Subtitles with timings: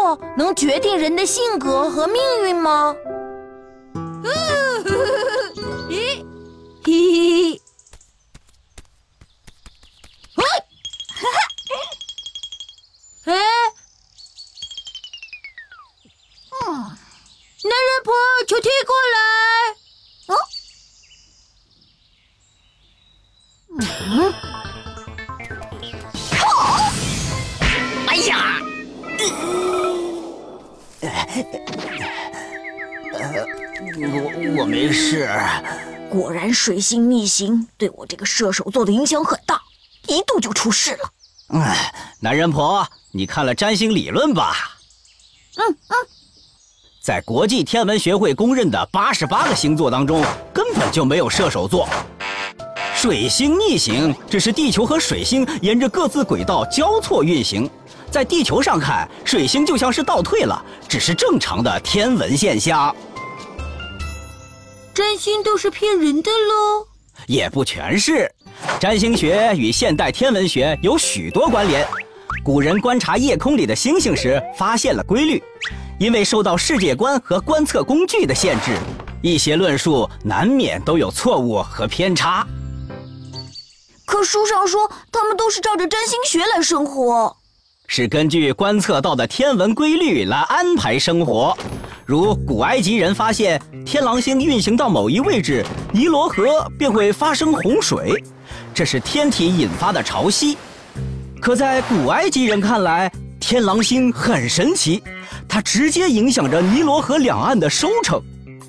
[0.00, 2.96] 座能决定人的性格和命运吗？
[5.90, 6.24] 咦，
[6.82, 7.60] 嘿嘿，
[10.36, 10.44] 喂，
[11.20, 11.38] 哈哈，
[13.26, 13.34] 哎，
[16.50, 18.14] 嗯，男人婆，
[18.48, 19.59] 求踢过来。
[34.02, 35.28] 我我没事。
[36.10, 39.60] 果然，水星逆行对我这个射手座的影响很大，
[40.08, 41.10] 一度就出事了。
[41.60, 44.54] 哎，男人婆，你看了占星理论吧？
[45.56, 45.96] 嗯嗯，
[47.02, 51.88] 在国际天文学会公认的八十八个星座当中，根本就没有射手座。
[52.94, 57.68] 水星逆行只是地球和水星沿着各自轨道交错运行，
[58.10, 62.94] 在地球上看，水星就像是倒退了，只是正常的天文现象。
[64.92, 66.86] 占星都是骗人的喽？
[67.26, 68.30] 也不全是，
[68.80, 71.86] 占星学与现代天文学有许多关联。
[72.42, 75.42] 古人观察夜空里的星星时，发现了规律。
[75.98, 78.74] 因为受到世界观和观测工具的限制，
[79.20, 82.46] 一些论述难免都有错误和偏差。
[84.06, 87.36] 可书上说，他们都是照着占星学来生活，
[87.92, 91.58] 是根据观测到的天文规律来安排生活。
[92.06, 98.22] 如古埃及人发现，天狼星运行到某一位置，尼罗河便会发生洪水，
[98.72, 100.56] 这是天体引发的潮汐。
[101.42, 103.10] 可在古埃及人看来，
[103.40, 105.02] 天狼星很神奇，
[105.48, 108.22] 它直接影响着尼罗河两岸的收成，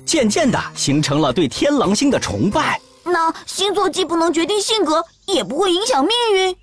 [0.04, 2.80] 渐渐地形成了对天狼星的崇拜。
[3.04, 6.56] 那星座既不能决定性格，也不会影响命运。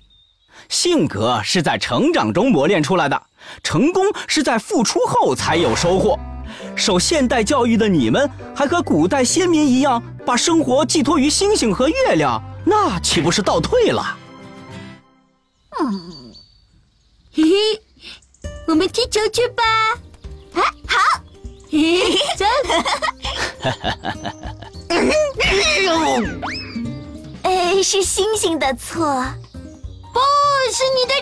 [0.70, 3.22] 性格是在成长中磨练出来的，
[3.62, 6.18] 成功是在付出后才有收获。
[6.76, 14.16] 受现代教育的你们，还和古代先民一样，把生活寄托于星星和月亮，那岂不是倒退了？
[15.80, 16.32] 嗯，
[17.32, 17.56] 嘿嘿，
[18.66, 19.62] 我们踢球去吧。
[20.54, 21.20] 啊，好，
[21.70, 22.44] 嘿嘿，走。
[27.42, 29.49] 哎，是星星的错，不
[30.72, 31.19] 是你的